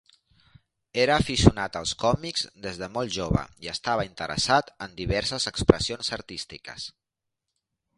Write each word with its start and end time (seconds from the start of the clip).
Era 1.03 1.17
aficionat 1.23 1.77
als 1.81 1.91
còmics 2.05 2.47
des 2.65 2.81
de 2.85 2.89
molt 2.97 3.15
jove 3.19 3.45
i 3.67 3.71
estava 3.77 4.09
interessat 4.11 4.75
en 4.89 5.01
diverses 5.05 5.51
expressions 5.55 6.15
artístiques. 6.23 6.93